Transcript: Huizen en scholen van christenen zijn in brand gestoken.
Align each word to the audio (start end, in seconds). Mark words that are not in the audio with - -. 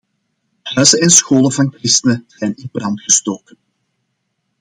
Huizen 0.65 0.99
en 1.03 1.09
scholen 1.09 1.51
van 1.51 1.73
christenen 1.73 2.23
zijn 2.27 2.55
in 2.55 2.69
brand 2.71 3.01
gestoken. 3.01 3.57